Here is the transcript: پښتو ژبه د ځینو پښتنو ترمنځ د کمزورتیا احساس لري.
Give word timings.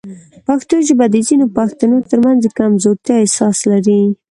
پښتو 0.47 0.75
ژبه 0.87 1.05
د 1.11 1.15
ځینو 1.27 1.45
پښتنو 1.57 1.97
ترمنځ 2.09 2.39
د 2.43 2.47
کمزورتیا 2.59 3.15
احساس 3.21 3.57
لري. 3.71 4.01